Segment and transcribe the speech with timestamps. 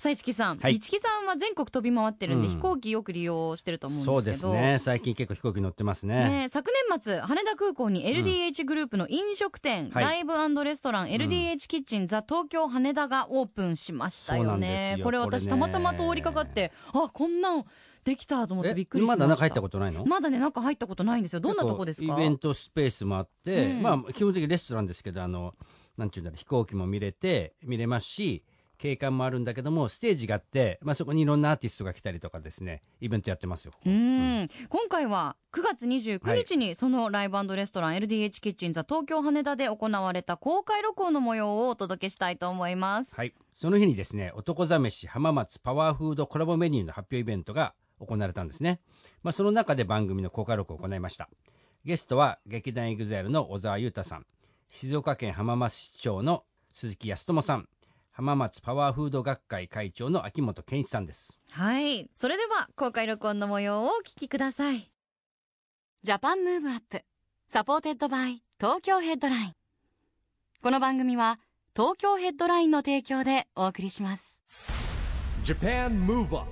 [0.00, 0.80] さあ、市木さん、はい。
[0.80, 0.88] さ
[1.22, 2.54] んは全国飛び回ってるんで、うん。
[2.54, 4.52] 飛行機よく利用してると思うんそうですけど。
[4.54, 4.78] ですね。
[4.78, 6.44] 最近結構飛行機乗ってますね。
[6.44, 10.04] ね昨年末羽田空港に LDH グループの飲食店、はい。
[10.04, 17.66] ライブレストラン、LDH キッチンザ東京羽田がオープンしましたよそうなんねですよこれ私たまたま通りかかってあこんなん
[18.02, 19.26] できたと思ってびっくりしました。
[19.26, 20.06] まだ中入ったことないの？
[20.06, 21.40] まだね中入ったことないんですよ。
[21.40, 22.14] どんなとこですか？
[22.14, 23.82] イベントスペースもあって、うん。
[23.82, 25.54] まあ基本的にレストランですけどあの
[25.98, 28.42] なんていうんだろう飛行機も見れて見れますし
[28.80, 33.72] 景観もあるんだけどもステージがあって、まあ、そこにいろんなアーティストが来たりとかですねイベントやってますよ。
[33.84, 34.48] うーん。
[34.70, 43.14] 今回は9月29日にそのライブレストラン LDH キッチンザ東京羽田で行われた公開録音の模様をお届けしたいと思います。
[43.16, 48.80] はい、その日にですね男座飯浜松パワーフードコラボメニューの発表イベントが行われたんですね、
[49.22, 51.28] まあ、その中で番組の公開録を行いました。
[51.84, 54.26] ゲストは劇団 EXILE の小澤雄太さん。
[54.70, 57.68] 静岡県浜松市長の鈴木康友さん
[58.20, 62.10] 浜松パワーフード学会会長の秋元健一さんですはい。
[62.14, 64.90] それでは公開録音の模様をお聞きください。
[66.02, 67.02] JAPAN MOVE UP
[67.46, 69.52] SUPPORTED BY TOKYO HEADLINE。
[70.62, 71.40] この番組は
[71.74, 74.42] 東京 HEADLINE の提供でお送りします。
[75.46, 76.46] JAPAN MOVE UP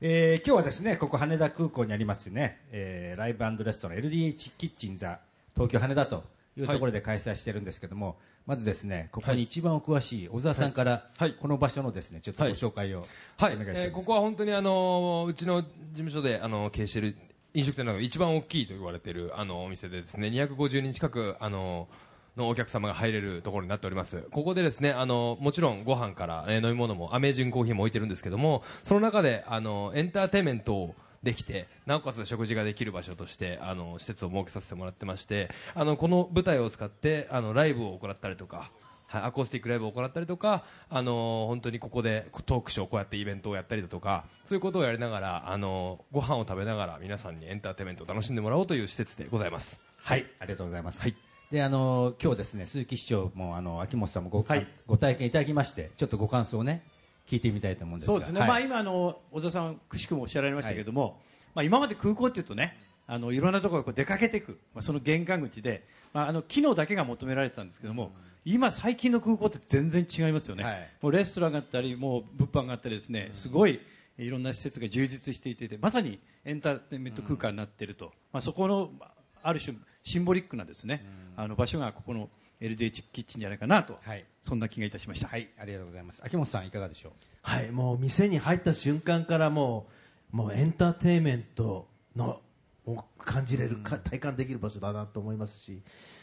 [0.00, 5.18] えー今日はですねここ羽田空港にありますよね、えーライブレストラン LDH キッチンザ
[5.56, 6.22] 東京羽田と
[6.56, 11.32] いうところで開催してるんですけども、まずですねここに一番お詳しい小沢さんから、はい。
[11.32, 13.06] この場所のですねちょっとご紹介を
[13.40, 13.56] おはい。
[13.56, 17.16] 願いします、えーここは本当にあのうちの事務所であの経営している
[17.54, 21.88] 飲食店の中で一番大きいと言われているあのお店でですね250人近くあの
[22.36, 24.24] のお客様が入れるところになっております。
[24.32, 30.94] ここでですねあのもちろんご飯から、えー飲み物もアメージングコーヒーも置いてるんですけどもその中であのエンターテインメントを
[31.24, 38.70] できてなおかつ食事ができる場所としてあの施設を設けさせてもらってましてあのこの舞台を使ってあのライブを行ったりとか
[39.06, 49.78] はい、アコースティックライブを行ったりとか、あのー本当にここでトークショーこうやってイベントをやったりだとかそういうことをやりながら、あのーご飯を食べながら皆さんにエンターテインメントを楽しんでもらおうという施設でございます。
[49.98, 51.16] はいありがとうございます、はい。
[51.52, 54.66] であの今日ですね鈴木市長もあの秋元さんもご,、はい。
[54.86, 56.82] ご体験いただきましてちょっとご感想をね
[57.26, 58.12] 聞いてみたいと思うんですが。
[58.12, 58.48] そうですね、はい。
[58.48, 61.20] まあ、今あの、小田さん、くしくもおっしゃられましたけれども、
[61.54, 68.12] まあ、今まで空港っていうとね、あのいろんなところにこう出かけていく、まあ、その玄関口で、まあ、あの機能だけが求められてたんですけども、
[68.44, 70.90] 今、最近の空港って全然違いますよね、はい。
[71.02, 73.80] もうレストランがあったり、もう物販があったりですね、すごい
[74.18, 79.14] いろんな施設が充実していて、まさにエンターテインメント空間になっていると、まあ、そこのまあ
[79.46, 81.04] ある種、シンボリックなですね、
[81.36, 82.30] あの場所がここの
[82.68, 84.24] LDH キッチンじゃないかなと、はい。
[84.42, 85.28] そんな気がいたしました。
[85.28, 86.20] はいありがとうございます。
[86.24, 87.12] 秋元さんいかがでしょう？
[87.42, 89.86] はい、もう店に入った瞬間からも
[90.32, 91.86] うもうエンターテインメント
[92.16, 92.40] の
[92.86, 95.82] を感じれるか、体感できる場所だなと思いますし、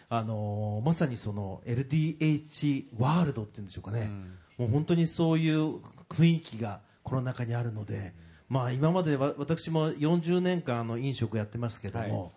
[0.10, 4.10] あのーまさにその LDH ワールドっていうんでしょうかね、
[4.58, 5.78] もう本当にそういう
[6.10, 8.14] 雰囲気がこの中にあるので、
[8.48, 12.32] まあ今までわ私も40年間あの飲食やってますけども、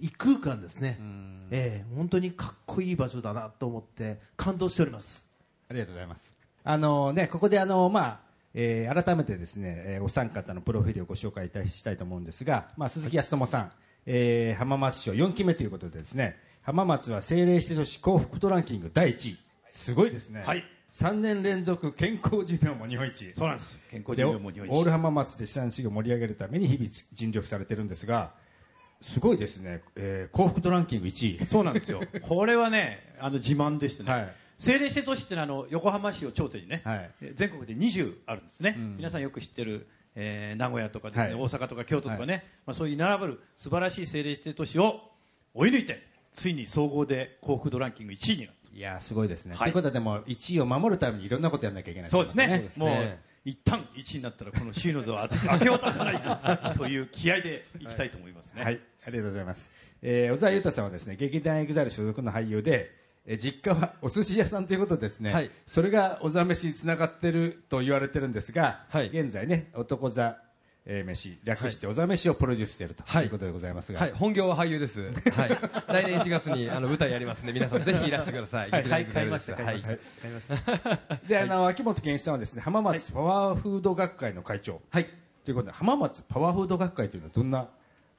[0.00, 0.98] 異空間ですね、
[1.50, 5.26] ええ本当にかっこいい場所だなと思って感動しております。
[5.68, 6.34] ありがとうございます。
[6.64, 8.20] あのね、ここであの、まあ、
[8.54, 13.72] えー改めてですね、えーお三方のプロフィールをご紹介いたしたいと思うんですが、まあ、鈴木康友さん、
[14.06, 19.38] えー浜松市長4期目ということでですね、浜松は政令指定都市幸福度ランキング第1位。
[19.68, 20.42] すごいですね。
[20.44, 23.32] はい3年連続健康寿命も日本一。
[23.34, 28.32] そうなんです健康で寿命も日本一オール浜松で資産主義を盛り上げるために日々尽力されてるんですが、
[29.00, 31.46] すごいですね、えー幸福度ランキング1位。
[31.46, 32.02] そうなんですよ。
[32.22, 34.10] これはね、あの自慢でしてね。
[34.10, 38.72] はい政令指定都市ってのはあの横浜市を頂点にね、はいえ全国で20あるんですね。
[38.72, 45.10] ん皆さんよく知ってる、えー名古屋とかですね、はい大阪とか京都とかね、はまあそういう並ぶ素晴らしい政令指定都市を
[45.54, 48.76] 追い抜いて、ついに総合で幸福度ランキング1位になった。
[48.76, 49.56] いやーすごいですね。
[49.56, 52.68] はいということはでも1位を守るためにいろんなことやらなきゃいけないそうですね。
[52.76, 58.62] もうもう一旦1位になったらこの首位の座を明け渡さないという気合でいきたいと思いますね。
[58.62, 59.70] はい、ありがとうございます。
[60.02, 62.90] えー小澤雄太さんはですね、劇団 EXILE 所属の俳優で、
[63.26, 65.50] えー実家はお寿司屋さんということでですね、はい。
[65.66, 69.08] それが小澤飯につながってると言われてるんですが、はい。
[69.08, 70.36] 現在ね、男座
[70.86, 73.24] えー飯略しておざ飯をプロデュースしているとはい。
[73.24, 75.02] いうことでございますが、はい、本業は俳優です。
[75.02, 78.70] はい、来年1月にあの舞台やりますんで、皆さんぜひいらしてください。
[78.70, 78.82] はい。
[78.82, 81.16] 劇団買いましたはい買いました買いました。
[81.28, 85.06] であの秋元健一さんはですね浜松パワーフード学会の会長、はい。
[85.44, 87.68] ということで浜松パワーフード学会というのはどんな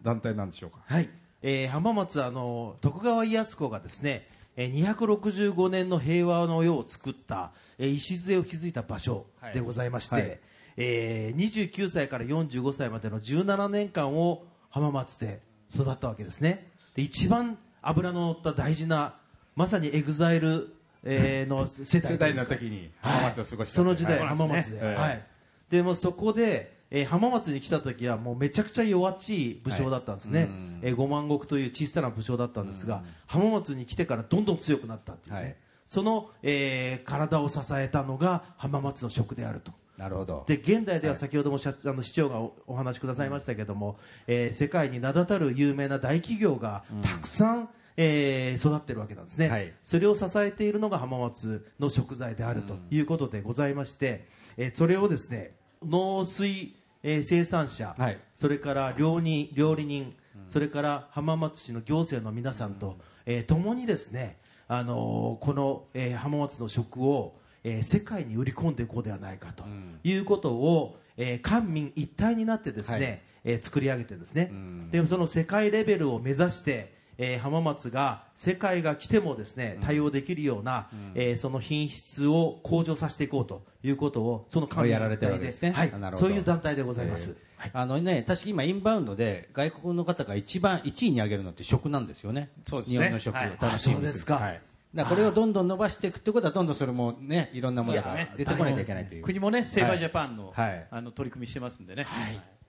[0.01, 0.79] 団体なんでしょうか？
[0.85, 1.09] はい、
[1.41, 10.23] えー浜松あの徳川家康公がですね、えー265年の平和の世を作った、えー礎を築いた場所でございまして、はい。
[10.23, 10.39] はい
[10.77, 15.41] えー29歳から45歳までの17年間を浜松で
[15.75, 16.71] 育ったわけですね。
[16.95, 19.15] で一番脂の乗った大事な
[19.55, 20.73] まさに EXILE、
[21.03, 24.27] えーの世代世代の時に浜松を過ごしたその時代、はい。
[24.29, 25.25] 浜松で、はいはい、
[25.69, 30.49] でもうそこで、えー浜松に来た時はもうめちゃくちゃ弱っちい武将だったんですね、
[30.81, 35.55] えー五万石という小さな武将だったんですが、浜松に来てからどんどん強くなったっていうね、はい。
[35.85, 39.71] その、えー体を支えたのが浜松の食であると。
[39.97, 40.45] なるほど。
[40.47, 43.97] で現代では先ほども社あの市長がおお話しくださいましたけども、
[44.27, 49.71] えー世界に名だたる有名な大企業がたくさん、えー育ってるわけなんですね、はい。
[49.81, 54.27] それを支えているのが浜松の食材であるということでございまして、
[54.57, 58.19] えーそれをですね農水、えー生産者、はい。
[58.35, 60.13] それから料理料理人、
[60.47, 64.37] それから浜松市の行政の皆さんと、えー共にですね、
[64.67, 69.63] あのーこの、えー浜松の食を、えー世界に売り込んでいこうではないかと
[70.03, 73.21] いうことを、えー官民一体になってですね、はい。
[73.43, 74.91] えー作り上げてるんですね、ん。
[74.91, 85.71] でもその世界レベルを目指して、えー浜松が世界が来てもですね対応できるような、えーその品質を向上させていこうということをその官民やられてるわでけですね。
[85.71, 85.91] はい。
[85.93, 86.27] あなるほど。
[86.27, 87.61] そういう団体でございます、えー。
[87.61, 87.71] はい。
[87.73, 92.97] あのね、確か今、インバウンドで外国の方が一番1位に上げるのって食なんですよね、そうですね。
[92.97, 94.35] 日本の食をはい楽しみにあそうですか。
[94.35, 94.61] はい、
[94.95, 99.23] だからこれをどんどん伸ばしていくってことは、どんどんそれもね、いろんなものが出てこないといけないという。
[99.23, 100.87] 国もね、セーバージャパンの,、はい。
[100.89, 102.05] あの取り組みしてますんでね、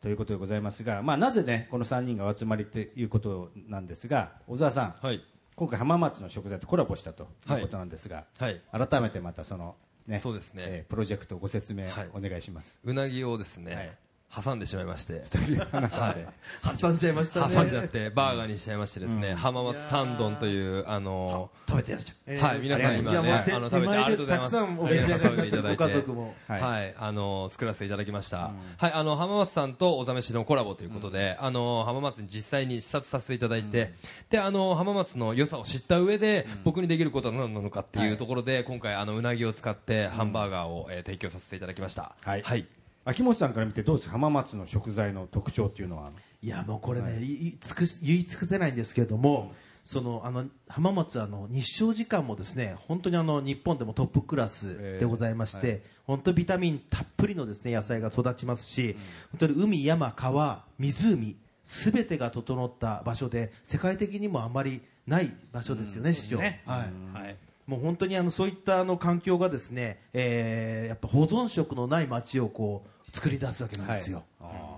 [0.02, 5.22] ということでございますが、まあ、なぜね、この3人がお集まりということなんですが、小沢さん、はい、
[5.54, 9.76] 今回、浜松の食材とコラボしたということなんですが、はい、改めてまたその、
[10.08, 10.64] ね、そうですね。
[10.66, 12.10] えープロジェクトご説明はい。
[12.12, 12.80] お願いします。
[12.82, 13.98] うなぎをですね、はい
[14.34, 16.78] 挟んでしまいまして、はい。
[16.80, 17.54] 挟んじゃいましたね。
[17.54, 24.50] 挟んじゃってバーガーにしちゃいましてですね、浜松三丼というあの食べてやるじゃん、えーはい皆さん今ねあの食べてありがとうございます。
[24.52, 26.34] でたくさんお召し上がりになってるご家族も。
[26.48, 26.88] ははい。
[26.88, 33.92] い、あの作らせていただきました、はい、あの浜松さんとおざめしのコラボということで、あの浜松に実際に視察させていただいて、
[34.30, 42.14] であの浜松の良さを知った上で、僕にできることは何なのかっていうところで、今回あのうなぎを使ってハンバーガーを、えー提供させていただきました。
[42.24, 42.42] はい。
[42.42, 42.64] はい、
[43.04, 44.12] 秋元さんから見てどうですか？
[44.12, 46.12] 浜松の食材の特徴っていうのは。
[46.42, 47.48] いやもうこれね、い。
[47.48, 49.52] い尽くし言い尽くせないんですけれども、
[49.84, 58.96] そのあの浜松あの日照時間もですね本当にあの日本でもトップクラスでございまして、本当にビタミンたっぷりのですね野菜が育ちますし、
[59.32, 66.38] 本当に海山川湖すべてが整った場所で世界的にもあまりない場所ですよね、市場。
[66.38, 66.62] ね。
[66.66, 67.24] はい。
[67.24, 67.36] はい、
[67.66, 74.24] もう本当にあのそういったあの環境がですね、えーやっぱ保存食のない街をこう作り出すわけなんですよ。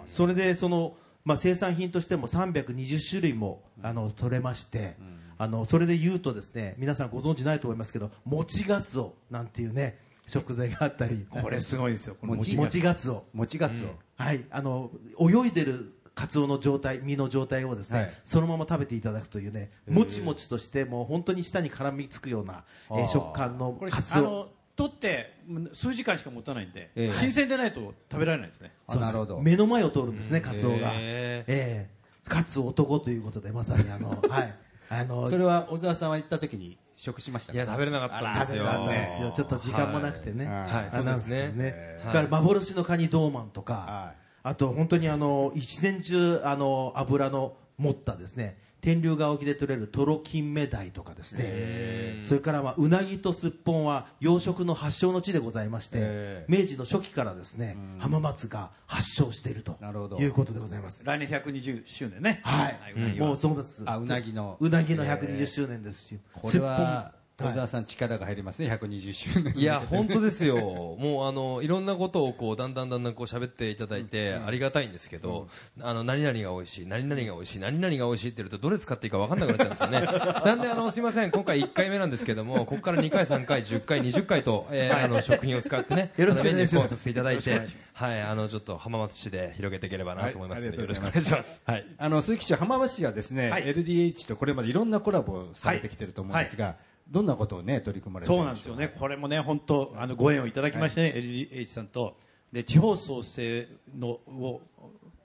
[0.06, 4.96] それでその、まあ、生産品としても320種類もあの取れまして、
[5.38, 11.26] あのそれで言うとですね皆さんご存知ないと思いますけどもちがつおなんていうね食材があったり。
[11.28, 14.44] これすごいですよ、この餅もちがつおもちがつお、はい。
[14.50, 18.14] あの泳いでるカツオの状態身の状態をですね、はい。
[18.22, 24.16] そのまま食べていただくというねもちもちとしてもう本当に舌に絡みつくような、えー食感のこれカツオ。
[24.18, 25.32] あの取って
[25.72, 27.16] 数時間しか持たないんで、ええ。
[27.16, 28.72] 新鮮でないと食べられないですね。
[28.88, 30.90] あなるほど目の前を通るんですね、カツオが。
[30.94, 31.90] へええ。
[32.28, 34.54] カツオ男ということで、まさにあの、 はい。
[34.88, 37.56] あの、それは小沢さんは行った時に食しましたか？
[37.56, 38.64] いや食べれなかったんですよ。
[38.64, 39.32] 食べなかったんですよ。
[39.36, 40.46] ちょっと時間もなくてね。
[40.46, 40.56] はい。
[40.56, 40.70] はい。
[40.70, 41.52] あなんけどそうですね。
[41.52, 42.00] ね。
[42.04, 52.20] だから幻のカニドーマンとか、はいあと本当にあの、一年中、あの、油の持ったですね、天竜川沖で取れるトロキンメダイとかですね。
[52.24, 59.78] それからまあうなぎとすっぽんは養殖の発祥の地でございまして、え明治の初期からですね、浜松が発祥していると
[60.20, 61.02] いうことでございます。
[61.02, 62.42] 来年120周年ね。
[62.44, 63.82] はい、もうそうです。
[63.86, 64.58] あうなぎの。
[64.60, 75.48] うなぎの120周年ですし、これはすっぽんはい小沢さん力が入りますね120周年いや本当ですよ、もうあのいろんなことをこうだんだんだんだんこう喋っていただいてありがたいんですけど、
[75.80, 80.00] あの何々が美味しい、何々が美味しい、何々が美味しいって言うとどれ使っていいか分かんなくなっちゃうんですよね。
[80.46, 86.90] なんであのすいません今回1回目なんですけども、ここから2回、3回、10回、20回と、えーあの食品を使ってね、 よろしくお願いします。
[86.90, 91.60] させていただいて、はいあのちょっと浜松市で広げていければなと思いますので、はいよろしくお願いします。
[91.64, 91.86] はい。
[91.98, 93.64] あの鈴木市浜松市はですね、はい。
[93.64, 96.76] LDH とこれまでいろんなコラボをされてきてると思うんですが、
[97.08, 102.16] どんなことをね取り組まれてるそうなんですよね、これもね、本当、あのご縁をいただきましてね、LGH さんと、
[102.52, 104.62] で地方創生のを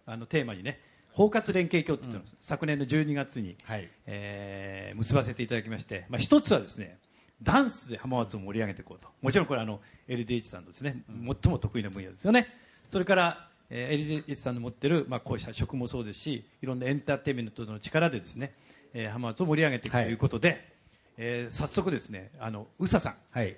[0.05, 0.79] あのテーマにね
[1.11, 3.89] 包括連携協って言ってます、昨年の12月に、はい。
[4.05, 6.97] えー結ばせていただきまして、まあ、一つはですね
[7.41, 9.07] ダンスで浜松を盛り上げていこうと。
[9.21, 12.47] もちろんこれあの LDH さんのですね、最も得意な分野ですよね。
[12.87, 18.53] それから、えー LDH さんの持ってる、まあ、こうした食もそうですしいろんなエンターテインメントの力でですね、
[18.93, 20.78] えー浜松を盛り上げていくということで、
[21.21, 23.55] えー早速ですねあの ÜSA さんはい。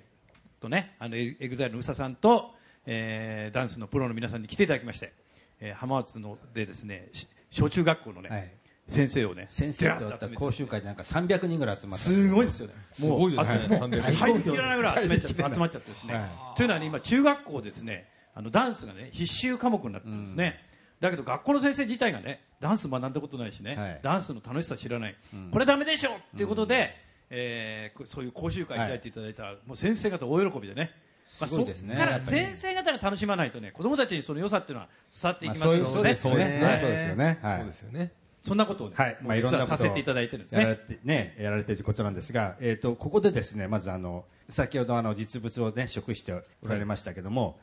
[0.60, 2.54] とね、あのエ EXILE の ÜSA さんと、
[2.86, 5.12] えーダンスのプロの皆さんに来ていただきまして、
[5.60, 8.50] えー浜松のでですね、し小中学校のね、はい。
[8.88, 12.04] 先生をね、先生とやった講習会でなんか300人ぐらい集まった。
[12.04, 12.74] すごいですよね。
[12.90, 13.68] すごいですね。
[13.68, 16.14] もう300入りきらないぐらい集めちゃって集まっちゃってですね。
[16.14, 20.58] はというのはね、今中学校ですね、あのダンスがね必修科目になってるんですね。
[21.00, 24.00] だけど学校の先生自体がねダンス学んだことないしね、はい。
[24.02, 25.16] ダンスの楽しさ知らない、
[25.52, 26.94] これダメでしょっていうことで、
[27.34, 30.92] えーこそういう講習会開いていただいたら、もう先生方大喜びでね。
[31.40, 31.96] まあ、すごいですね。
[31.96, 36.62] そっから先生方が楽しまないとね子供たちにその良さっていうのは伝わっていきますまあよね、そういうそうですよね。
[36.62, 37.38] はいそうですよね。
[37.42, 37.58] はい。
[37.58, 38.12] そうですよね。
[38.42, 40.82] そんなことをね、はい、まあ、いろんなことをさせていただいてるんですやられね。
[40.86, 47.58] てね、やられているということなんですが、えっ、と、ここでですね、まずあの、先ほどあの実物をね、食しておられましたけども。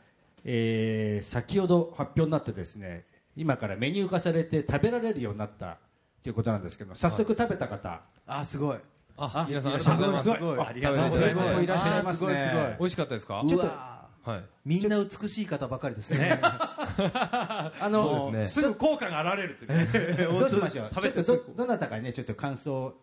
[0.45, 5.77] えー先ほど発表になってですね、今からメニュー化されて食べられるようになった
[6.23, 8.01] ということなんですけども、早速食べた方。
[8.25, 8.77] あすごい
[9.21, 10.23] あ皆さんありがとうございます。
[10.23, 11.59] すごいありがとうございます。
[11.59, 12.53] いいらっしゃいますすごいすごい。
[12.79, 13.41] 美味しかったですか？
[13.41, 14.38] うちょっとわはい。
[14.39, 16.39] ーみんな美しい方ばかりですね。
[16.43, 20.17] あの、すすぐ効果が現れるという。
[20.33, 20.39] ね。
[20.39, 20.89] どうしましょう。
[20.93, 22.93] 食べてちょっとど、どなたかにね、ちょっと感想。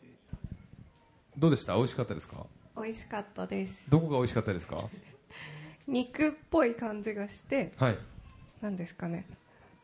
[1.39, 1.75] どうでした？
[1.75, 2.47] 美味しかったですか？
[2.77, 3.83] 美味しかったです。
[3.89, 4.77] どこが美味しかったですか？
[5.89, 7.99] 肉っぽい感じがしてはい。
[8.61, 9.27] なんですかね。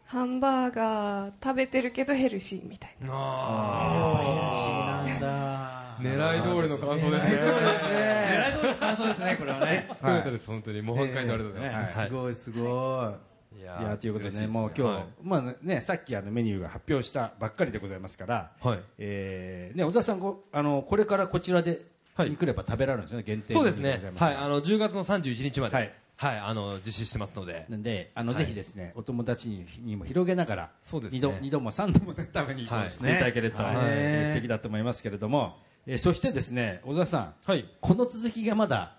[0.04, 3.08] ハンバーガー食べてるけどヘルシーみたいな。
[3.14, 5.78] あなんだ。
[5.78, 7.40] ー狙い通りの感想ですね。
[7.40, 9.87] 狙い通りの感想ですね、これはね。
[9.88, 10.82] よかったです本当に。
[10.82, 13.32] 模範解答ありがとうございます、ごいすごい。
[13.61, 15.04] いやということでね、もう今日、はい。
[15.22, 18.78] まあね、さっきあのメニューが発表したばっかりでございますから、はい。
[18.99, 21.82] えーね、小沢さんごあの、これからこちらで、
[22.14, 22.30] はい。
[22.30, 24.00] に来れば食べられるんですよね、限定そうですね。
[24.16, 25.76] はいあの10月の31日まで。
[25.76, 27.66] ははいい、あの実施してますので。
[27.68, 28.44] なんで、あの、はい。
[28.44, 31.18] ぜひですね、お友達ににも広げながら、そうですね。
[31.18, 33.14] 二度、二度も三度もね食べにはい来てい。
[33.14, 33.75] ただけると、はい。
[33.78, 37.64] えー素敵だと思いますけれども、えーそしてですね、小沢さん、はい。
[37.80, 38.92] この続きがまだ、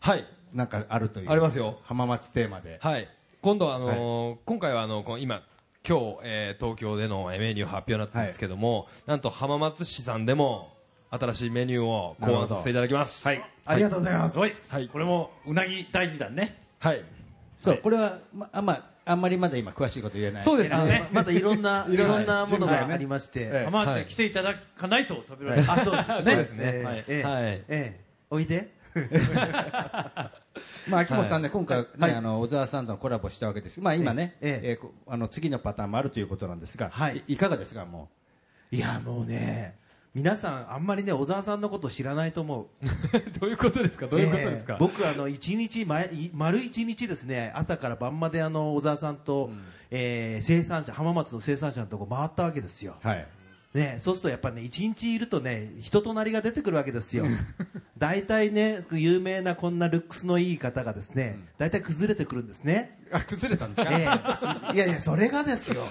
[0.00, 0.24] はい。
[0.52, 1.30] なんかあるという。
[1.30, 1.78] ありますよ。
[1.84, 2.78] 浜松テーマで。
[2.82, 3.08] はい。
[3.40, 5.42] 今度はあのー今回はあのこの今
[5.86, 10.70] 今日、えー東京でのメニュー発表になったんですけども、なんと浜松市さんでも
[11.10, 13.24] 新しいメニューを考案させていただきます。
[13.26, 13.42] はい。
[13.64, 14.38] ありがとうございます。
[14.38, 14.52] はい。
[14.68, 14.88] はい。
[14.88, 16.62] これもうなぎ第二弾ね。
[16.80, 17.02] はい。
[17.56, 18.82] そう、これは、ま、あんま、あ
[19.14, 20.42] んまりまだ今詳しいこと言えない。
[20.42, 21.08] そうですあのね。
[21.12, 25.78] まだ いろんないろんなものがありまして、ええ浜松に来ていただかないと食べられない。
[25.78, 26.52] あそうです。
[26.52, 26.84] ね。
[26.84, 27.04] はい。
[27.08, 28.00] ええ。
[28.30, 28.76] おいで？
[30.88, 32.14] まあ、秋元さんね、今回、ねはい。
[32.14, 33.80] あの小沢さんとのコラボしたわけです。
[33.80, 34.88] まあ、今ね、ええ。
[35.06, 37.36] あの次のパターンもあるということなんですが、はい。
[37.36, 38.08] かがですか、も
[38.70, 39.78] いやもうね
[40.14, 42.66] 皆さんあんまりね小沢さんのこと知らないと思う。
[43.38, 44.06] どういうことですか？
[44.06, 49.50] どういうことですか、ええ僕あの一日丸一日ですね朝から晩まであの小沢さんと、
[49.90, 53.26] えー生産者浜松の生産者のとこ回ったわけですよ、う、はい、
[53.74, 57.24] ね、そうするとやっぱね一日いるとね人となりが出てくるわけですよ。
[57.98, 64.76] 大体ね有名なこんなルックスのいい方がですね大体崩れてくるんですね、あ崩れたんですか、ええ。
[64.76, 65.82] いやいやそれがですよ。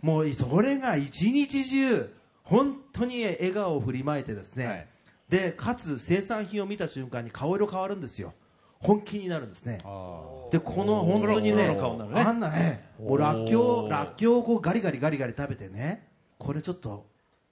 [0.00, 2.10] もうそれが一日中
[2.44, 4.86] 本当に笑顔を振りまいてですね、はい。
[5.28, 8.34] でかつ生産品を見た瞬間に顔色変わるんですよ。
[8.80, 9.78] 本気になるんですね。
[9.84, 17.06] あでこの本当にねねあんなねもうらっきょうらっきょうをこうガリガリガリガリ食べてねこれちょっと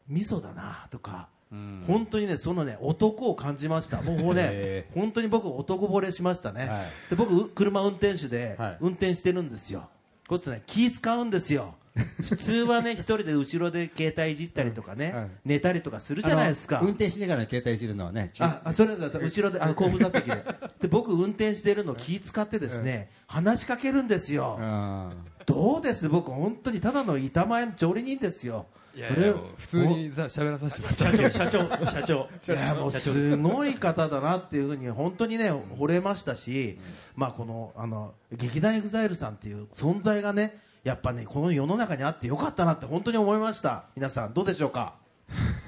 [0.09, 1.85] 味噌だなとかうん。
[1.87, 4.01] 本当にねそのね男を感じました。
[4.01, 6.87] もうねへ本当に僕男惚れしましたね、はい。
[7.11, 8.77] で僕う車運転手ではい。
[8.81, 9.89] 運転してるんですよ、
[10.27, 11.75] こうするとね気使うんですよ
[12.23, 15.31] 普通はね一人で後ろで携帯いじったりとかね、はい。
[15.45, 16.81] 寝たりとかするじゃないですか。
[16.81, 19.11] 運転しながら携帯いじるのはね、ああそれだ。
[19.11, 20.45] と後ろであの 後部座席で。
[20.81, 25.13] で僕運転してるの気使ってですね、話しかけるんですよ、あ
[25.47, 26.09] どうです？
[26.09, 28.67] 僕本当にただの板前の調理人ですよ。
[28.95, 32.53] いやいや普通にざ喋らさせてもらって 社長、社長、社長。
[32.53, 36.79] いやもうすごい方だなっていうふうに本当にね惚れましたし、
[37.15, 43.85] まあこのあの劇団 EXILE さんっていう存在がねやっぱねこの世の中にあってよかったなって本当に思いました。
[43.95, 44.95] 皆さんどうでしょうか？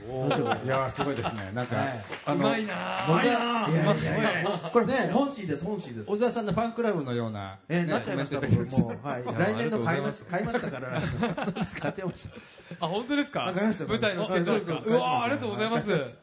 [0.09, 0.65] ー。
[0.65, 2.75] いやーすごいですね、なんか、はいあのうまいな
[3.07, 6.07] 小沢いやいやいやこれね本心です本心です。
[6.07, 8.47] 小澤さんのファンクラブのような、ねえーなっちゃいました、も。
[8.47, 12.87] う、はい、来年の買いました買いましたから、買っちゃいました。
[12.87, 13.41] あ本当ですか？
[13.41, 14.83] わかりました舞台のチケットですか？
[14.83, 16.17] そうわーありがとうございます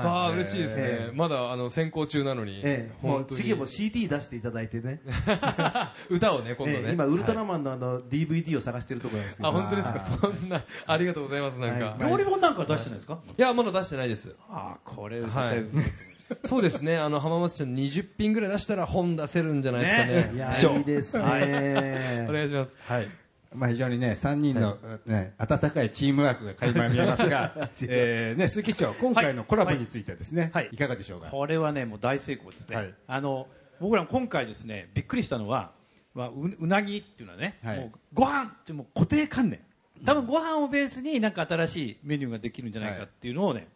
[0.00, 5.00] ああ嬉しいですね、えまだあの先行中なのに、ええ、もう次はもう CD 出していただいてね。
[6.08, 9.48] 歌をね今度ね、ええ今ウルトラマンのあの DVD を探してるところなんですけど。
[9.48, 12.10] あ本当ですか、はいそんなありがとうございますなんか、はい。
[12.10, 13.18] 料理本なんか出してないですか？
[13.36, 14.34] いやまだ出してないです。
[14.48, 15.64] ああこれ絶対はい。
[16.46, 16.96] そうですね。
[16.98, 20.32] あの浜松市の20品ぐらい出したら本出せるんじゃないですかね。
[20.34, 22.26] いやいいですね。
[22.28, 22.70] お願いします。
[22.92, 23.06] はい。
[23.06, 23.23] まあ、
[23.68, 27.52] 非常にね、3人の、ね、温かいチームワークが垣間見えますが、
[27.88, 30.68] えーね、鈴木市長、今回のコラボについてはですね、はい。
[30.72, 31.28] い、かがでしょうか？
[31.30, 32.94] これはねもう大成功ですね、はい。
[33.06, 33.48] あの
[33.80, 35.72] 僕ら今回ですねびっくりしたのは、
[36.14, 37.78] まあ、ううなぎっていうのはね、はい。
[37.78, 39.60] もうご飯ってもう固定観念。
[40.04, 43.68] 多分ご飯をベースになんか新しいメニューができるんじゃないかっていうのをね、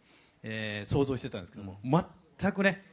[0.43, 2.83] えー想像してたんですけども、全くね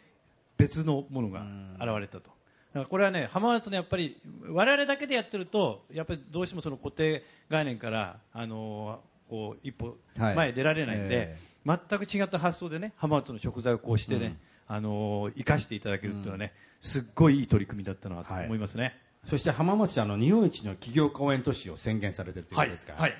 [0.56, 1.42] 別のものが
[1.78, 2.35] 現れたと。
[2.76, 10.34] だからこれはね浜松のやっぱり我々だけでやってるとやっぱりどうしてもその固定概念からあのーこう一歩はい。
[10.36, 14.36] 前へ出られないんで、え全く違った発想でね浜松の食材をこうしてね、
[14.68, 18.96] あのー生かしていただけるっていうのはね、すっごいいい取り組みだったなと思いますね。
[19.24, 23.14] そして浜松市はあの日本一の企業公園都市を宣言されてるということですから、はい。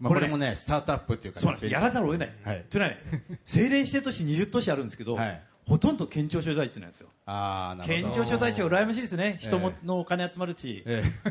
[0.00, 1.72] まあ、これねこれもね、スタートアップっていうか、そうなんです。
[1.72, 2.32] やらざるを得ない。
[2.42, 2.64] はい。
[2.70, 7.08] というのはね、政令指定都市20都市あるんですけど、はいほとんど県庁所在地なんですよ。
[7.24, 9.38] あ県庁所在地は羨ましいですね。
[9.40, 10.82] 人も、えのお金集まるし。
[10.86, 11.02] え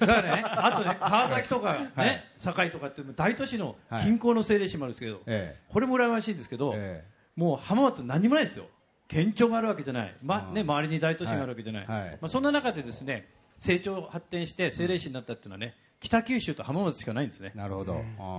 [0.00, 2.24] だからね、あとね、川崎とかね、はい。
[2.36, 4.02] 堺とかって大都市のはい。
[4.02, 5.60] 近郊の政令市もあるんですけど、ええ。
[5.68, 7.04] これも羨ましいんですけど、え
[7.36, 8.66] もう浜松何にもないですよ。
[9.06, 10.14] 県庁があるわけじゃない。
[10.20, 11.86] まね、周りに大都市があるわけじゃない。
[11.86, 15.74] まあ、そんな中でですね、成長発展して政令市になったっていうのはね、
[16.06, 17.50] 北九州と浜松しかないんですね。
[17.56, 17.94] なるほど、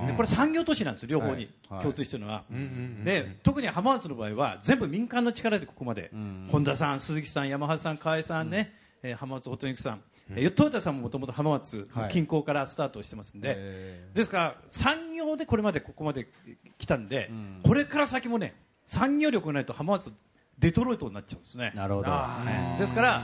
[0.07, 1.50] でこれ産業都市なんですよ、両方に。
[1.69, 1.81] はい。
[1.81, 2.43] 共通してるのは。
[3.03, 6.47] で特に浜松の場合は全部民間の力でここまで、ん。
[6.50, 12.09] 本田さん、鈴木さん、山橋さん、河合さんね、えー浜松ホットニックさん、えートヨタさんももともと浜松はい。
[12.09, 16.27] 近郊からスタートしてますんで、えですから産業でこれまでここまで
[16.77, 17.62] 来たんで、ん。
[17.63, 18.55] これから先もね
[18.86, 20.12] 産業力がないと浜松
[20.59, 21.71] デトロイトになっちゃうんですね。
[21.75, 22.11] なるほど、
[22.45, 22.77] ね。
[22.79, 23.23] ですから、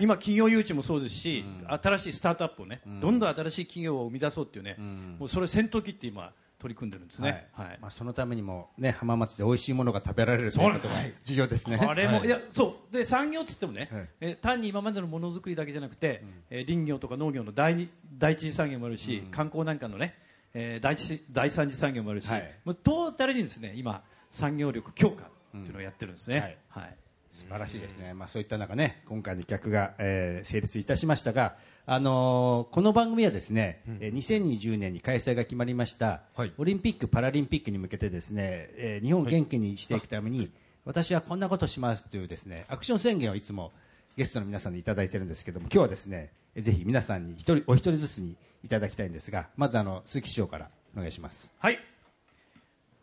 [0.00, 5.16] 今、企業誘致もそうですし、新しいスタートアップをね、どんどん新しい企業を生み出そうっていうね、ん。
[5.18, 7.48] もうそれ先頭切って今、取り組んでるんですね。
[7.52, 7.78] はい。
[7.80, 11.76] まあ、そのためにも、ね、浜松で美味しいものが食べられるということが重要ですね。
[11.76, 12.26] あれも、はい。
[12.26, 12.92] い、やそう。
[12.92, 14.08] で産業っつってもね、はい。
[14.20, 20.14] えー単に今までのものづくりだけじゃなくて、えー林業とか農業の第二第一次産業もあるし、観光なんかのね、
[20.54, 22.54] えー第一第三次産業もあるし、はい。
[22.64, 25.28] もうトータルにですね今産業力強化
[25.60, 26.40] っていうのをやってるんですね。
[26.40, 26.58] はい。
[26.68, 26.96] はい。
[27.32, 36.52] 素晴らしいですね、まあ、そういった中ね今回の企画が、えー成立いたしましたが、あのーこの番組はですね、えー2020年に開催が決まりました、はい。
[36.56, 40.50] オリンピック・パラリンピックに向けてですね、えー日本を元気にしていくために、
[40.86, 43.72] 私はこんなことしますというですねアクション宣言をいつも
[44.16, 51.52] ゲストの皆さんにいただいてるんですけども今日はですねえーぜひ皆さんに一人お一人ずつにいただきたいんですがまずあの鈴木師匠からお願いします。
[51.58, 51.78] はい。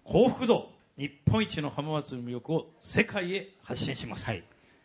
[0.06, 4.44] 幸福度日本一の浜松の魅力を世界へ発信します、はい。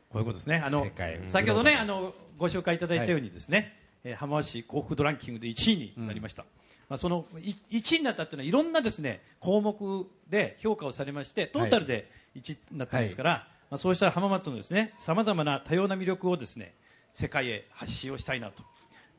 [0.08, 0.62] こういうことですね。
[0.64, 0.86] あの
[1.28, 6.44] 先ほどねあのご紹介いただいたようにですね、えー浜松市幸福度ランキングで1位になりました、
[6.88, 16.74] まあ、そのい1位になったっていうのはいろんなですね項目で評価をされましてトータルで1位になったんですから、まあ、そうした浜松のですねさまざまな多様な魅力をですね
[17.12, 18.62] 世界へ発信をしたいなと。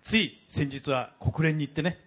[0.02, 1.99] つい先日は国連に行ってね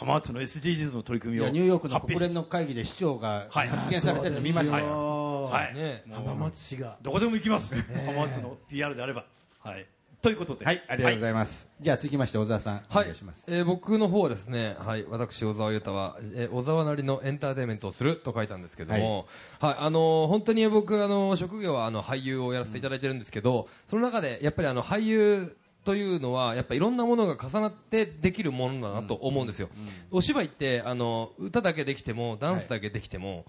[0.00, 3.68] 浜松の SDGs の取り組みをニューヨークの国連の会議で市長がはい。
[3.68, 4.86] 発言されてるの見ましたよ。
[4.86, 5.74] よはい。
[5.74, 6.96] ね浜松市が。
[7.02, 7.74] どこでも行きます、
[8.06, 9.26] 浜松の PR であれば。
[9.58, 9.86] はい、
[10.22, 11.68] ということで、はい、ありがとうございます。
[11.78, 13.44] じゃあ続きまして小沢さん、おはい願いします。
[13.46, 19.26] えー僕の方はですね、はい、私小沢優太は、えー小沢なりのエンターテインメントをすると書いたんですけども、
[19.60, 29.68] はい、あのー本当に僕あのー職業はあの俳優をやらせていただいてるんですけど、その中でやっぱりあの俳優というのはやっぱいろんなものが重なってできるものだなと思うんですよ。
[30.10, 33.46] お芝居ってあの歌だけできてもダンスだけできても、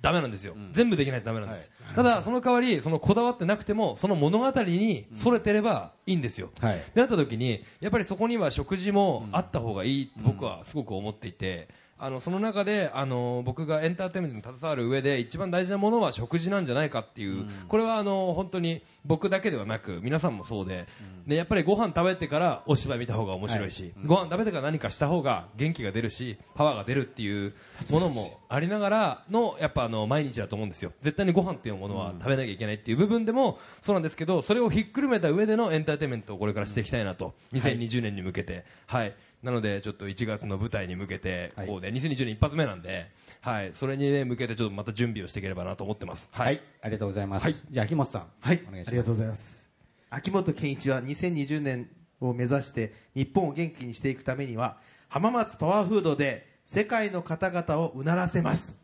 [0.00, 6.82] ダメなんですよ、全部できないとダメなんです、ただその代わりそのこだわってなくてもその物語にそれてればいいんですよ、はい。
[6.94, 11.68] でなった時にやっぱりそこには食事もあった方がいいって僕はすごく思っていて、
[12.04, 20.88] あのその中であの僕がエンターテインメントに携わる上で一番大事なものは食事なんじゃないかっていう、これはあの本当に僕だけではなく皆さんもそうで,、
[21.28, 27.54] でやっぱりご飯食べてからお芝居見た方が面白いし、ご飯食べてから何かした方が元気が出るしパワーが出るっていう
[27.92, 30.90] ものもありながらのやっぱあの毎日だと思うんですよ。
[31.02, 37.34] 絶対にご飯っていうものは食べなきゃいけないっていう部分でもそうなんですけどそれをひっくるめた上でのエンターテインメントをこれからしていきたいなと。
[37.52, 38.64] 2020年に向けて。
[38.86, 41.66] はいなのでちょっと1月の舞台に向けてはい。
[41.66, 43.70] こうで2020年一発目なんではい。
[43.74, 46.28] それにね向けてちょっとまた準備をしていければなと思ってます。
[46.32, 47.44] ははい、ありがとうございます。
[47.44, 47.54] はい。
[47.70, 48.62] じゃあ秋元さん、はい。
[48.68, 48.88] お願いします。
[48.88, 49.68] ありがとうございます。
[50.10, 51.88] 秋元健一は2020年
[52.20, 54.76] を目指して日本を元気にしていくためには
[55.08, 58.74] 浜松パワーフードで世界の方々をうならせます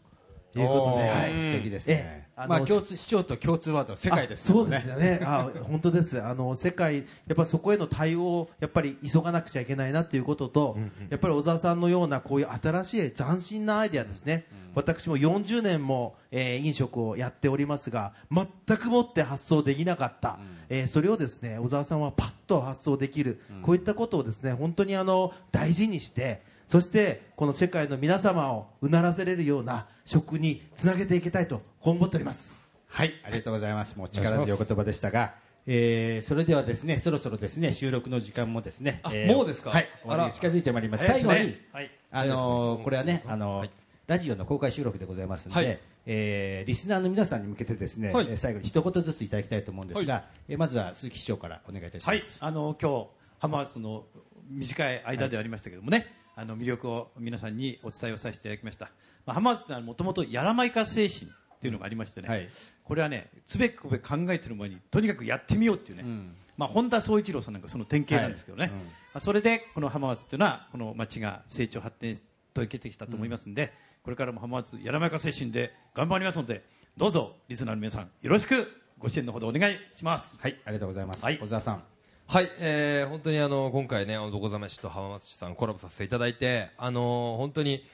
[0.56, 2.28] いうことで、はい素敵ですえね。
[2.36, 4.70] まあ共通市長と共通ワードは世界ですあそう。
[4.70, 5.20] ですよね。
[5.24, 6.22] あ、本当です。
[6.22, 10.78] あの世界やっぱそこへの対応をやっぱり急がなくちゃいけないなっていうことと、
[11.10, 14.46] やっぱり小沢さんのようなこういう新しい斬新なアイデアですね。
[14.74, 18.46] 私も40年も、えー飲食をやっておりますが、全
[18.78, 20.38] くもって発想できなかった。
[20.68, 23.40] えーそれをですね、小沢さんはパッと発想できる。
[23.62, 26.42] こういったことをですね、本当にあの大事にして。
[26.68, 32.64] そしてこの世界の皆様をうならせれるような食につなげていきたいと思っております。
[32.86, 33.96] はい、ありがとうございます。
[33.96, 35.34] もう力強いお言葉でしたが、
[35.66, 39.70] えー、それではですね、そろそろですね、収録の時間もですね、あえーもうですか？
[39.70, 41.06] はい、終わりに近づいてまいります。
[41.06, 41.90] 最後に、はい。
[42.10, 43.64] あのーこれはね、あの
[44.06, 45.78] ラジオの公開収録でございますので、はい。
[46.04, 48.26] えーリスナーの皆さんに向けてですね、はい。
[48.28, 52.06] えー最後に一言ずついただきたいと思うんですが、えーまずは鈴木市長からお願いいたします。
[52.08, 53.06] はい、あの今日
[53.38, 54.04] 浜松の
[54.50, 56.06] 短い間ではありましたけどもね、
[56.38, 58.92] あの魅力を皆さんにお伝えをさせていただきました。
[59.26, 62.48] まあ、浜松はもともとやらまいか精神っていうのがありましてね、はい
[62.84, 72.18] これはねつべこべ考えてる前にとにかくやってみようっていうね、んまあ本田宗一郎さんなんかその典型なんですけどね、はいうんまあ、それでこの浜松っていうのはこの町が成長発展
[72.54, 76.62] といけてきたと思いますんで、これからも浜松やらまいか精神で頑張りますので
[76.96, 80.38] どうぞリスナーの皆さんよろしくご支援のほどお願いします。
[80.40, 81.24] はい、ありがとうございます。
[81.24, 81.97] はい小沢さん。
[82.30, 87.86] はい、えー、本当にあの今回ね、男ざめしと浜松市さんコラボさせていただいて、あの本当に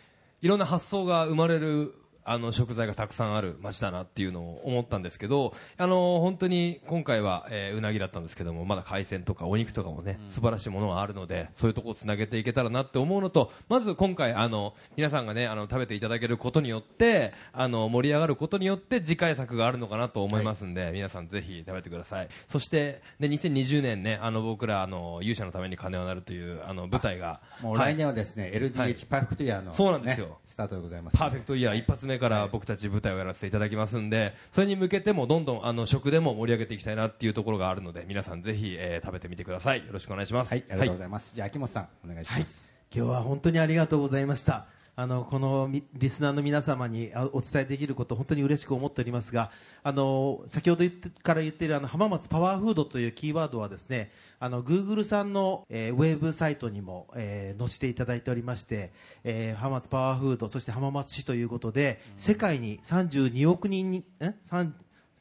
[0.43, 1.95] いろんな発想が生まれる
[2.25, 22.29] あの食材がたくさんある町だなっていうのを思ったんですけど、あの本当に今回は、えーうなぎだったんですけども、まだ海鮮とかお肉とかもね、素晴らしいものがあるので、そういうところをつなげていけたらなって思うのと、まず今回あの皆さんがね、あの食べていただけることによって、あの盛り上がることによって次回作があるのかなと思いますんで、皆さんぜひ食べてください。
[22.49, 28.53] そしてね、2020年ね、あの僕らあの勇者のために金をなるというあの舞台が、もうはい来年はですね、はい。
[28.55, 30.27] LDH パーフェクトイヤーの、そうなんですよ。
[30.27, 31.19] ねスタートでございます。
[31.19, 39.87] パーフェクトイヤー一発目から僕たち舞台をやらせていただきますんで、それに向けてもどんどんあの食でも盛り上げていきたいなっていうところがあるので、皆さんぜひ、えー食べてみてください。
[39.87, 40.51] よろしくお願いします。
[40.51, 41.35] はい、ありがとうございます。
[41.35, 42.71] じゃあ、秋元さん、お願いします。
[42.95, 44.74] 今日は本当にありがとうございました。
[44.97, 49.51] あのこのリスナーの皆様にお伝えできること本当に嬉しく思っておりますが
[49.83, 58.93] あの先ほど言ってから言っているあの浜松パワーフードというキーワードはですねあの Google さんの、えーウェブサイトにも、えー載せていただいておりまして、
[59.25, 64.35] えー浜松パワーフードそして浜松市ということで、世界に32億人にえ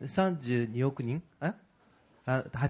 [0.01, 1.21] ？32億人？
[1.41, 1.53] え？
[2.25, 2.69] あは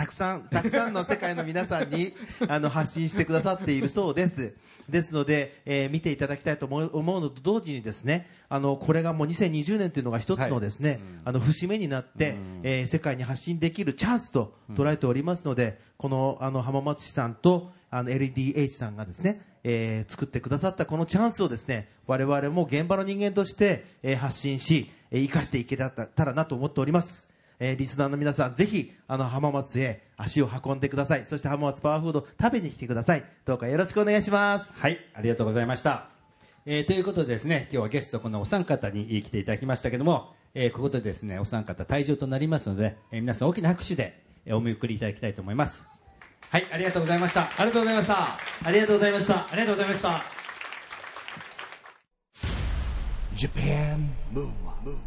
[0.00, 2.14] たくさん、たくさんの世界の皆さんに
[2.48, 4.54] あの発信してくださっているそうです。
[4.88, 6.78] ですので、えー見ていただきたいと思
[7.18, 27.29] うのと同時にですね、あの、これがもう2020年というのが一つのですね、あの、節目になって、えー世界に発信できるチャンスと捉えておりますので、この、あの、浜松市さんと、あの、LDH さんがですね、えー作ってくださったこのチャンスをですね、我々も現場の人間として、えー発信し、えー生かしていけたらなと思っております。
[27.60, 31.26] えーリスナーの皆さん、ぜひ、あの、浜松へ足を運んでください。
[31.28, 33.24] そして浜松パワーフード食べに来てください。
[33.44, 34.80] どうかよろしくお願いします。
[34.80, 36.08] はい、ありがとうございました。
[36.66, 45.86] えーということでですね、今日はゲストこのお三方に来ていただきましたけども、えーここでですね、お三方退場となりますので、えー皆さん大きな拍手で、えーお見送りいただきたいと思います。
[46.50, 47.42] はい、ありがとうございました。
[47.42, 48.16] ありがとうございました。
[48.64, 49.34] ありがとうございました。
[49.34, 50.22] ありがとうございました。
[53.36, 54.98] Japan Move Up,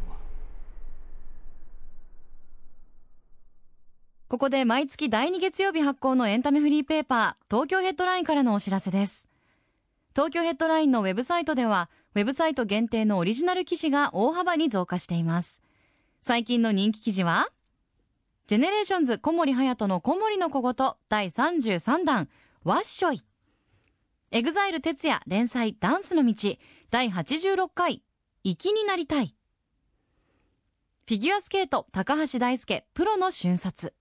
[4.33, 9.29] ここで毎月第2月曜日発行のエンタメフリーペーパー、東京 HEADLINE からのお知らせです。
[10.15, 15.61] 東京 HEADLINE のウェブサイトでは、ウェブサイト限定のオリジナル記事が大幅に増加しています。
[16.23, 17.49] 最近の人気記事は、
[18.47, 22.27] ジェネレーションズ小森隼人の小森の小言第33弾、
[22.63, 23.21] わっしょい。
[24.31, 26.33] EXILE TETSUYA 連載ダンスの道
[26.89, 28.01] 第86回、
[28.43, 29.27] 粋になりたい。
[29.27, 33.93] フィギュアスケート高橋大輔プロの瞬殺。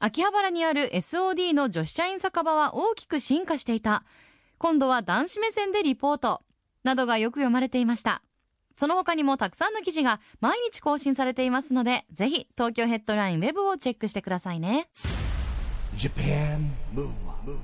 [0.00, 4.04] 秋葉原にある SOD の女子社員酒場は大きく進化していた。
[4.58, 6.42] 今度は男子目線でリポート。
[6.84, 8.22] などがよく読まれていました。
[8.76, 14.88] その他にもたくさんの記事が毎日更新されていますので、ぜひ東京ヘッドライン web をチェックしてくださいね。
[15.96, 17.58] Japan Move Up,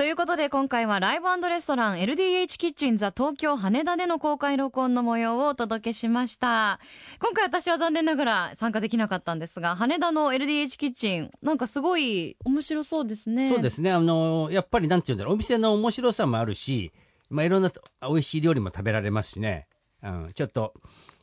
[0.00, 6.80] ということで今回はライブレストラン LDH キッチンザ東京羽田での公開録音の模様をお届けしました。
[7.20, 13.50] 今回私は残念ながら参加できなかったんですが、羽田の LDH キッチン、なんかすごい面白そうですね。
[13.50, 16.94] そうですね、あのやっぱりなんていうんだろう、お店の面白さもあるし、
[17.28, 19.66] まあ、いろんな美味しい料理も食べられますしね、
[20.02, 20.72] うん、ちょっと、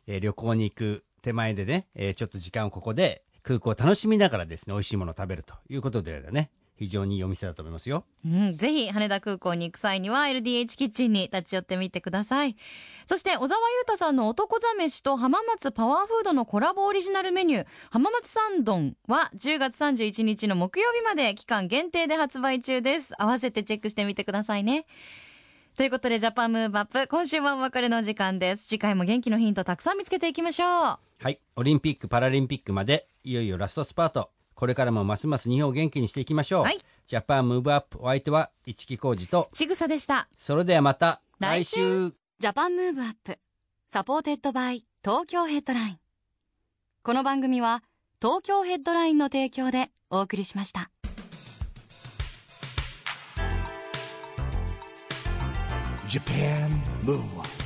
[0.06, 8.06] えー旅行に行く手前でね、えーちょっと時間をここで空港を楽しみながらですね、美味しいものを食べるということでね、非常にいいお店だと思いますよ。
[8.26, 12.56] うん、ぜひ羽田空港に行く際には LDH キッチンに立ち寄ってみてください
[13.06, 24.86] そして小沢優太さんの男座飯と浜松パワーフードのコラボオリジナルメニュー浜松三丼は10月31日の木曜日まで期間限定で発売中です合わせてチェックしてみてくださいね
[25.76, 31.40] ということで JAPAN MOVE UP 今週はお別れの時間です次回も元気のヒントたくさん見つけていきましょうはい。
[31.56, 34.30] オリンピック・パラリンピックまで、いよいよラストスパート。
[34.58, 36.64] これからもますます日本を元気にしていきましょう。
[36.64, 36.80] はい。
[37.06, 40.28] JAPAN MOVE UP お相手は、一木広治と、ちぐさでした。
[40.36, 42.10] それではまた、来週。
[42.10, 42.16] 来週。
[42.40, 43.38] JAPAN MOVE UP
[43.86, 46.00] SUPPORTED BY TOKYO HEADLINE。
[47.04, 47.84] この番組は
[48.20, 50.90] 東京 HEADLINE の提供でお送りしました。
[56.08, 56.72] Japan
[57.04, 57.57] Move Up